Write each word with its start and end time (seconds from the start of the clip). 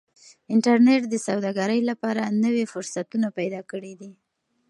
انټرنيټ 0.53 1.03
د 1.09 1.15
سوداګرۍ 1.27 1.81
لپاره 1.89 2.33
نوي 2.43 2.65
فرصتونه 2.71 3.27
پیدا 3.37 3.61
کړي 3.71 3.93
دي. 3.99 4.11